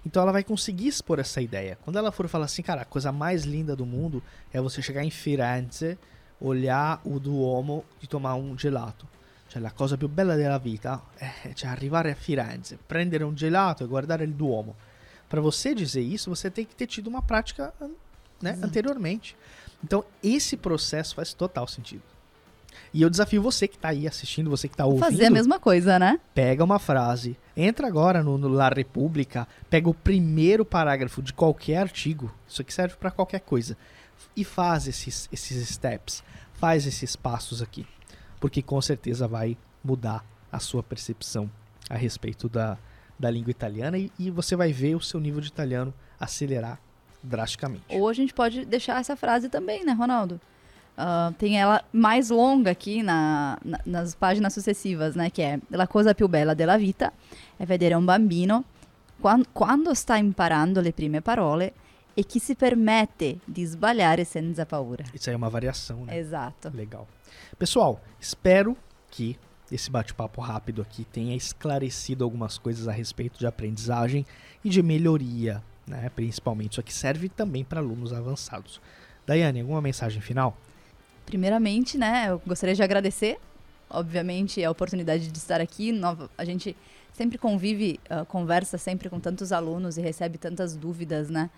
Então 0.06 0.22
ela 0.24 0.32
vai 0.32 0.44
conseguir 0.44 0.88
expor 0.88 1.20
essa 1.20 1.42
ideia. 1.42 1.78
Quando 1.84 1.98
ela 1.98 2.12
for 2.12 2.28
falar 2.28 2.46
assim, 2.46 2.62
cara, 2.62 2.82
a 2.82 2.86
coisa 2.86 3.12
mais 3.12 3.44
linda 3.44 3.76
do 3.76 3.86
mundo 3.86 4.24
é 4.52 4.62
você 4.62 4.82
chegar 4.82 5.04
em 5.04 5.10
Firenze, 5.10 5.98
olhar 6.40 7.02
o 7.04 7.20
Duomo 7.20 7.84
e 8.02 8.08
tomar 8.08 8.36
um 8.36 8.58
gelato. 8.58 9.08
Cioè 9.50 9.62
la 9.62 9.72
cosa 9.72 9.98
più 9.98 10.08
bella 10.08 10.36
della 10.36 10.60
vita 10.60 11.02
è 11.18 11.54
cioè, 11.54 11.70
arrivare 11.70 12.12
a 12.12 12.16
Firenze, 12.16 12.78
prendere 12.86 13.24
un 13.24 13.36
gelato 13.36 13.84
e 13.84 13.88
guardare 13.88 14.24
il 14.24 14.34
Duomo. 14.34 14.76
Para 15.28 15.42
você 15.42 15.74
dizer 15.74 16.02
isso, 16.02 16.30
você 16.30 16.50
tem 16.50 16.66
que 16.66 16.76
ter 16.76 16.88
tido 16.88 17.08
uma 17.08 17.22
prática 17.22 17.74
né, 18.42 18.58
anteriormente. 18.64 19.36
Então, 19.84 20.04
esse 20.24 20.58
processo 20.58 21.16
faz 21.16 21.34
total 21.34 21.68
sentido. 21.68 22.19
E 22.94 23.02
eu 23.02 23.10
desafio 23.10 23.42
você 23.42 23.68
que 23.68 23.76
está 23.76 23.90
aí 23.90 24.08
assistindo, 24.08 24.50
você 24.50 24.68
que 24.68 24.74
está 24.74 24.86
ouvindo. 24.86 25.04
Fazer 25.04 25.26
a 25.26 25.32
mesma 25.32 25.60
coisa, 25.60 26.00
né? 26.00 26.20
Pega 26.34 26.64
uma 26.64 26.80
frase, 26.80 27.38
entra 27.56 27.88
agora 27.88 28.24
no, 28.24 28.38
no 28.38 28.48
La 28.48 28.70
República, 28.70 29.48
pega 29.70 29.90
o 29.90 29.94
primeiro 29.94 30.66
parágrafo 30.66 31.22
de 31.22 31.34
qualquer 31.34 31.78
artigo, 31.78 32.34
isso 32.48 32.62
aqui 32.62 32.74
serve 32.74 32.96
para 32.96 33.12
qualquer 33.12 33.42
coisa, 33.42 33.78
e 34.36 34.44
faz 34.44 34.88
esses, 34.88 35.30
esses 35.32 35.68
steps, 35.70 36.24
faz 36.54 36.86
esses 36.86 37.16
passos 37.16 37.62
aqui 37.62 37.86
porque 38.40 38.62
com 38.62 38.82
certeza 38.82 39.28
vai 39.28 39.58
mudar 39.84 40.24
a 40.52 40.60
sua 40.60 40.82
percepção 40.82 41.50
a 41.90 41.96
respeito 41.96 42.48
da, 42.48 42.78
da 43.18 43.30
língua 43.30 43.52
italiana 43.52 43.98
e, 43.98 44.12
e 44.18 44.32
você 44.32 44.56
vai 44.56 44.72
ver 44.72 44.96
o 44.96 45.02
seu 45.02 45.20
nível 45.20 45.42
de 45.42 45.48
italiano 45.48 45.94
acelerar 46.20 46.80
drasticamente. 47.22 47.84
Ou 47.90 48.08
a 48.08 48.14
gente 48.14 48.34
pode 48.34 48.66
deixar 48.66 49.00
essa 49.00 49.16
frase 49.16 49.50
também, 49.50 49.84
né, 49.84 49.92
Ronaldo? 49.92 50.40
Uh, 51.00 51.34
tem 51.36 51.58
ela 51.58 51.82
mais 51.94 52.30
longa 52.30 52.72
aqui 52.72 53.02
na, 53.02 53.58
na, 53.64 53.80
nas 53.86 54.14
páginas 54.14 54.54
sucessivas, 54.54 55.16
né? 55.16 55.30
Que 55.30 55.42
é 55.42 55.60
La 55.72 55.88
cosa 55.88 56.14
più 56.14 56.28
bella 56.28 56.54
della 56.54 56.78
vita 56.78 57.14
è 57.56 57.66
vedere 57.66 57.96
un 57.96 58.04
bambino 58.04 58.66
quando, 59.22 59.48
quando 59.54 59.94
sta 59.94 60.18
imparando 60.18 60.82
le 60.82 60.92
prime 60.92 61.22
parole 61.22 61.74
e 62.14 62.26
que 62.26 62.38
se 62.42 62.54
permette 62.54 63.40
di 63.46 63.64
sbagliare 63.64 64.26
senza 64.26 64.66
paura. 64.66 65.06
Isso 65.14 65.30
aí 65.30 65.34
é 65.36 65.38
uma 65.38 65.50
variação, 65.50 66.04
né? 66.04 66.18
Exato. 66.18 66.70
Legal. 66.74 67.08
Pessoal, 67.58 68.02
espero 68.20 68.76
que 69.10 69.38
esse 69.72 69.90
bate-papo 69.90 70.42
rápido 70.42 70.82
aqui 70.82 71.06
tenha 71.06 71.34
esclarecido 71.34 72.26
algumas 72.26 72.58
coisas 72.58 72.90
a 72.90 72.92
respeito 72.92 73.40
de 73.40 73.48
aprendizagem 73.48 74.26
e 74.66 74.70
de 74.70 74.84
melhoria, 74.84 75.64
né? 75.88 76.10
Principalmente. 76.14 76.74
Isso 76.74 76.82
aqui 76.82 76.94
serve 76.94 77.30
também 77.30 77.64
para 77.64 77.80
alunos 77.80 78.12
avançados. 78.12 78.82
Daiane, 79.26 79.62
alguma 79.62 79.82
mensagem 79.82 80.22
final? 80.22 80.58
Primeiramente, 81.30 81.96
né, 81.96 82.26
eu 82.30 82.42
gostaria 82.44 82.74
de 82.74 82.82
agradecer, 82.82 83.40
obviamente, 83.88 84.66
a 84.66 84.72
oportunidade 84.72 85.28
de 85.28 85.38
estar 85.38 85.62
aqui. 85.62 85.94
A 86.36 86.44
gente 86.44 86.76
sempre 87.14 87.38
convive, 87.38 88.00
uh, 88.10 88.26
conversa 88.26 88.80
sempre 88.80 89.12
com 89.12 89.20
tantos 89.20 89.52
alunos 89.52 89.96
e 90.00 90.02
recebe 90.02 90.40
tantas 90.40 90.76
dúvidas, 90.76 91.30
né, 91.30 91.52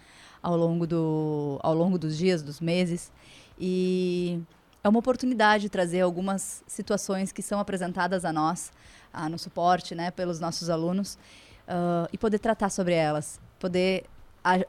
ao 0.44 0.58
longo, 0.58 0.86
do, 0.86 1.58
ao 1.64 1.74
longo 1.74 1.98
dos 1.98 2.18
dias, 2.18 2.44
dos 2.44 2.60
meses. 2.60 3.14
E 3.58 4.42
é 4.84 4.90
uma 4.90 5.00
oportunidade 5.00 5.64
de 5.64 5.70
trazer 5.70 6.02
algumas 6.02 6.62
situações 6.68 7.32
que 7.32 7.42
são 7.42 7.58
apresentadas 7.58 8.26
a 8.26 8.34
nós, 8.34 8.74
no 9.30 9.40
suporte, 9.40 9.96
né, 9.96 10.12
pelos 10.12 10.38
nossos 10.38 10.70
alunos, 10.70 11.18
uh, 11.66 12.10
e 12.12 12.18
poder 12.18 12.40
tratar 12.40 12.70
sobre 12.70 12.94
elas, 12.94 13.40
poder 13.58 14.04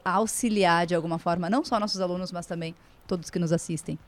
auxiliar 0.05 0.87
de 0.87 0.95
alguma 0.95 1.19
forma, 1.19 1.49
não 1.49 1.65
só 1.65 1.77
nossos 1.77 1.99
alunos, 1.99 2.31
mas 2.31 2.45
também 2.45 2.73
todos 3.05 3.29
que 3.29 3.37
nos 3.37 3.51
assistem. 3.51 3.99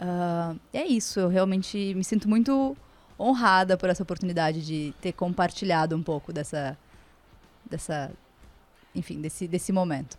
Uh, 0.00 0.58
é 0.72 0.86
isso, 0.86 1.20
eu 1.20 1.28
realmente 1.28 1.94
me 1.94 2.02
sinto 2.02 2.26
muito 2.26 2.74
honrada 3.18 3.76
por 3.76 3.90
essa 3.90 4.02
oportunidade 4.02 4.64
de 4.64 4.94
ter 4.98 5.12
compartilhado 5.12 5.94
um 5.94 6.02
pouco 6.02 6.32
dessa, 6.32 6.76
dessa, 7.68 8.10
enfim, 8.94 9.20
desse, 9.20 9.46
desse 9.46 9.72
momento. 9.72 10.18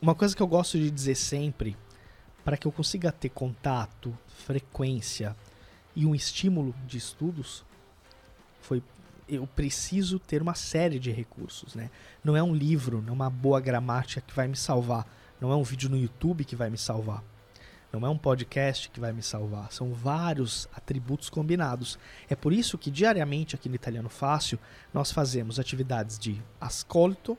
Uma 0.00 0.14
coisa 0.14 0.36
que 0.36 0.42
eu 0.42 0.46
gosto 0.46 0.78
de 0.78 0.90
dizer 0.90 1.16
sempre 1.16 1.76
para 2.44 2.56
que 2.56 2.66
eu 2.66 2.72
consiga 2.72 3.10
ter 3.10 3.30
contato, 3.30 4.16
frequência 4.46 5.36
e 5.94 6.06
um 6.06 6.14
estímulo 6.14 6.74
de 6.86 6.98
estudos, 6.98 7.64
foi 8.60 8.82
eu 9.28 9.46
preciso 9.46 10.18
ter 10.18 10.42
uma 10.42 10.54
série 10.54 10.98
de 10.98 11.10
recursos, 11.10 11.74
né? 11.74 11.90
Não 12.22 12.36
é 12.36 12.42
um 12.42 12.54
livro, 12.54 13.00
não 13.00 13.10
é 13.10 13.12
uma 13.12 13.30
boa 13.30 13.60
gramática 13.60 14.20
que 14.20 14.34
vai 14.34 14.46
me 14.46 14.56
salvar, 14.56 15.06
não 15.40 15.50
é 15.50 15.56
um 15.56 15.62
vídeo 15.62 15.88
no 15.88 15.96
YouTube 15.96 16.44
que 16.44 16.54
vai 16.54 16.68
me 16.68 16.76
salvar. 16.76 17.22
Não 17.92 18.06
é 18.06 18.08
um 18.08 18.16
podcast 18.16 18.88
que 18.88 18.98
vai 18.98 19.12
me 19.12 19.22
salvar, 19.22 19.70
são 19.70 19.92
vários 19.92 20.66
atributos 20.74 21.28
combinados. 21.28 21.98
É 22.28 22.34
por 22.34 22.52
isso 22.52 22.78
que 22.78 22.90
diariamente 22.90 23.54
aqui 23.54 23.68
no 23.68 23.74
Italiano 23.74 24.08
Fácil 24.08 24.58
nós 24.94 25.12
fazemos 25.12 25.60
atividades 25.60 26.18
de 26.18 26.42
ascolto, 26.58 27.36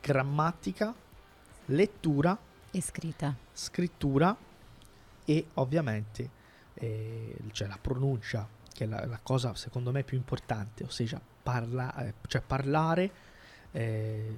gramática, 0.00 0.94
leitura 1.68 2.38
Escrita. 2.72 3.36
Scrittura 3.52 4.34
e 5.26 5.46
ovviamente 5.54 6.30
eh, 6.74 7.36
cioè 7.52 7.68
la 7.68 7.78
pronuncia, 7.78 8.48
che 8.72 8.84
è 8.84 8.86
la, 8.86 9.04
la, 9.04 9.20
cosa 9.22 9.54
secondo 9.54 9.92
me 9.92 10.04
più 10.04 10.16
importante, 10.16 10.84
ossia 10.84 11.20
parla, 11.42 11.94
eh, 12.06 12.14
cioè 12.28 12.40
parlare 12.40 13.10
eh, 13.72 14.36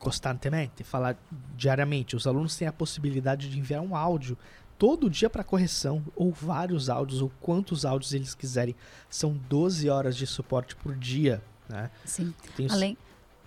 costantemente, 0.00 0.82
falar 0.82 1.16
diariamente. 1.54 2.16
Os 2.16 2.26
alunos 2.26 2.56
têm 2.56 2.66
a 2.66 2.72
possibilidade 2.72 3.48
de 3.48 3.58
enviar 3.58 3.82
um 3.82 3.94
áudio 3.94 4.36
todo 4.76 5.10
dia 5.10 5.28
para 5.28 5.44
correção, 5.44 6.02
ou 6.16 6.32
vários 6.32 6.88
áudios, 6.88 7.20
ou 7.20 7.30
quantos 7.40 7.84
áudios 7.84 8.14
eles 8.14 8.34
quiserem. 8.34 8.74
São 9.08 9.38
12 9.48 9.88
horas 9.88 10.16
de 10.16 10.26
suporte 10.26 10.74
por 10.74 10.96
dia. 10.96 11.42
Né? 11.68 11.90
Sim. 12.04 12.34
Além. 12.68 12.96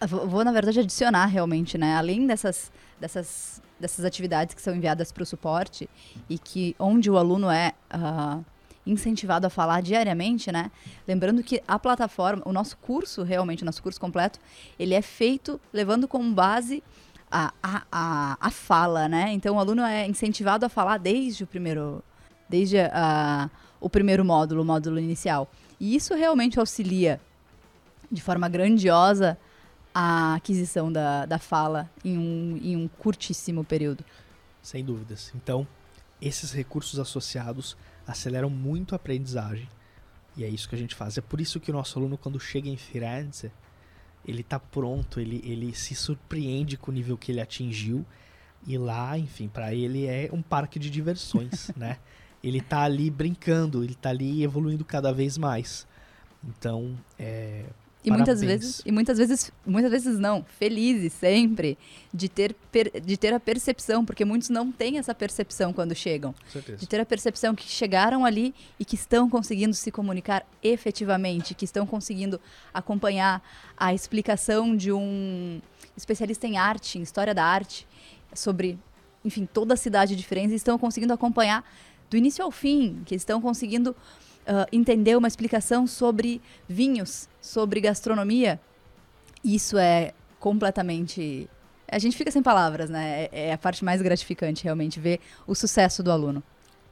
Vou, 0.08 0.46
na 0.46 0.52
verdade, 0.52 0.80
adicionar 0.80 1.26
realmente, 1.26 1.78
né? 1.78 1.96
Além 1.96 2.28
dessas, 2.28 2.72
dessas 3.00 3.62
dessas 3.84 4.06
atividades 4.06 4.56
que 4.56 4.62
são 4.62 4.74
enviadas 4.74 5.12
para 5.12 5.24
o 5.24 5.26
suporte 5.26 5.90
e 6.30 6.40
que 6.40 6.74
onde 6.80 7.12
o 7.12 7.18
aluno 7.18 7.50
é 7.50 7.74
uh, 7.94 8.44
incentivado 8.86 9.48
a 9.48 9.50
falar 9.50 9.82
diariamente, 9.82 10.52
né? 10.52 10.72
Lembrando 11.08 11.44
que 11.44 11.62
a 11.68 11.80
plataforma, 11.80 12.42
o 12.46 12.52
nosso 12.52 12.78
curso, 12.78 13.24
realmente, 13.24 13.64
o 13.64 13.66
nosso 13.66 13.82
curso 13.82 14.00
completo, 14.00 14.40
ele 14.78 14.94
é 14.94 15.02
feito 15.02 15.60
levando 15.72 16.08
como 16.08 16.34
base 16.34 16.84
a, 17.32 17.54
a, 17.64 17.84
a, 17.92 18.38
a 18.40 18.52
fala, 18.52 19.08
né? 19.08 19.32
Então 19.34 19.56
o 19.56 19.60
aluno 19.60 19.82
é 19.82 20.08
incentivado 20.08 20.66
a 20.66 20.70
falar 20.70 20.98
desde 20.98 21.44
o 21.44 21.48
primeiro, 21.48 22.04
desde 22.48 22.80
a, 22.80 23.50
o 23.80 23.90
primeiro 23.90 24.24
módulo, 24.24 24.62
o 24.62 24.66
módulo 24.66 25.00
inicial. 25.00 25.50
E 25.80 25.96
isso 25.96 26.14
realmente 26.14 26.60
auxilia 26.60 27.20
de 28.12 28.22
forma 28.22 28.48
grandiosa 28.48 29.38
a 29.94 30.36
aquisição 30.36 30.92
da, 30.92 31.26
da 31.26 31.40
fala 31.40 31.90
em 32.04 32.18
um, 32.18 32.60
em 32.62 32.76
um 32.76 32.88
curtíssimo 32.88 33.64
período. 33.64 34.04
Sem 34.62 34.84
dúvidas. 34.84 35.32
Então, 35.36 35.68
esses 36.22 36.52
recursos 36.52 37.00
associados 37.00 37.76
aceleram 38.08 38.50
muito 38.50 38.94
a 38.94 38.98
aprendizagem. 38.98 39.68
E 40.36 40.44
é 40.44 40.50
isso 40.50 40.68
que 40.68 40.76
a 40.76 40.78
gente 40.78 40.96
faz. 40.96 41.18
É 41.18 41.22
por 41.22 41.40
isso 41.40 41.60
que 41.60 41.72
o 41.72 41.74
nosso 41.74 41.98
aluno, 42.00 42.18
quando 42.18 42.40
chega 42.40 42.68
em 42.68 42.78
Firenze, 42.78 43.52
ele 44.26 44.42
está 44.42 44.60
pronto, 44.60 45.20
ele, 45.20 45.42
ele 45.46 45.74
se 45.76 45.94
surpreende 45.94 46.78
com 46.78 46.92
o 46.92 46.94
nível 46.94 47.18
que 47.18 47.32
ele 47.32 47.42
atingiu. 47.42 48.06
E 48.66 48.78
lá, 48.78 49.18
enfim, 49.18 49.48
para 49.48 49.74
ele 49.74 50.06
é 50.06 50.30
um 50.32 50.42
parque 50.42 50.80
de 50.80 50.90
diversões, 50.90 51.70
né? 51.76 52.00
Ele 52.44 52.60
está 52.60 52.82
ali 52.82 53.10
brincando, 53.10 53.84
ele 53.84 53.94
está 53.94 54.10
ali 54.10 54.44
evoluindo 54.44 54.84
cada 54.84 55.14
vez 55.14 55.38
mais. 55.38 55.88
Então, 56.44 56.98
é, 57.18 57.66
e 58.04 58.12
muitas 58.12 58.42
vezes, 58.42 58.82
e 58.86 58.92
muitas 58.92 59.18
vezes, 59.18 59.52
muitas 59.66 59.90
vezes 59.90 60.20
não, 60.20 60.44
felizes 60.60 61.14
sempre 61.14 61.78
de 62.14 62.28
ter, 62.28 62.54
per, 62.72 62.92
de 63.02 63.16
ter 63.16 63.34
a 63.34 63.40
percepção, 63.40 64.04
porque 64.04 64.26
muitos 64.26 64.50
não 64.50 64.72
têm 64.72 64.98
essa 64.98 65.16
percepção 65.16 65.72
quando 65.72 65.96
chegam. 65.96 66.36
De 66.78 66.88
ter 66.88 67.00
a 67.00 67.06
percepção 67.06 67.56
que 67.56 67.64
chegaram 67.64 68.26
ali 68.26 68.54
e 68.78 68.84
que 68.84 68.96
estão 68.96 69.30
conseguindo 69.30 69.74
se 69.74 69.90
comunicar 69.90 70.46
efetivamente, 70.62 71.54
que 71.54 71.64
estão 71.64 71.88
conseguindo 71.88 72.42
acompanhar 72.74 73.42
a 73.78 73.94
explicação 73.94 74.76
de 74.76 74.92
um 74.92 75.62
especialista 75.96 76.46
em 76.46 76.58
arte, 76.58 77.00
em 77.00 77.02
história 77.02 77.34
da 77.34 77.46
arte, 77.46 77.88
sobre, 78.34 78.78
enfim, 79.24 79.46
toda 79.46 79.76
a 79.76 79.78
cidade 79.78 80.16
diferente, 80.16 80.52
e 80.52 80.56
estão 80.56 80.78
conseguindo 80.78 81.14
acompanhar 81.14 81.64
do 82.10 82.18
início 82.18 82.44
ao 82.44 82.52
fim, 82.52 83.02
que 83.06 83.16
estão 83.16 83.42
conseguindo 83.42 83.96
uh, 84.48 84.68
entender 84.72 85.16
uma 85.18 85.28
explicação 85.28 85.86
sobre 85.88 86.42
vinhos, 86.68 87.28
sobre 87.42 87.82
gastronomia, 87.82 88.60
isso 89.44 89.78
é 89.78 90.14
completamente. 90.40 91.50
A 91.88 92.00
gente 92.00 92.18
fica 92.18 92.32
sem 92.32 92.42
palavras, 92.42 92.90
né? 92.90 93.26
É, 93.26 93.50
é 93.50 93.54
a 93.54 93.58
parte 93.58 93.84
mais 93.84 94.02
gratificante, 94.02 94.64
realmente, 94.64 95.00
ver 95.00 95.20
o 95.46 95.54
sucesso 95.54 96.02
do 96.02 96.12
aluno. 96.12 96.42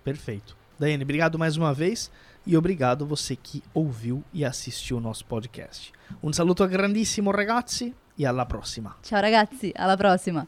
Perfeito. 0.04 0.56
Daiane, 0.80 1.04
obrigado 1.04 1.38
mais 1.38 1.58
uma 1.58 1.74
vez 1.74 2.12
e 2.46 2.58
obrigado 2.58 3.06
você 3.06 3.36
que 3.36 3.64
ouviu 3.74 4.24
e 4.34 4.44
assistiu 4.44 4.98
o 4.98 5.00
nosso 5.00 5.26
podcast. 5.26 5.92
Um 6.24 6.34
saluto 6.34 6.68
grandissimo 6.68 7.32
ragazzi 7.32 7.94
e 8.18 8.26
alla 8.26 8.46
prossima. 8.46 8.98
Ciao 9.04 9.22
ragazzi, 9.22 9.72
alla 9.76 9.96
prossima. 9.96 10.48